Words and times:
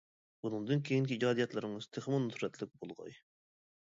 بۇنىڭدىن 0.45 0.79
كېيىنكى 0.87 1.17
ئىجادىيەتلىرىڭىز 1.17 1.87
تېخىمۇ 1.97 2.21
نۇسرەتلىك 2.23 2.73
بولغاي! 2.81 3.15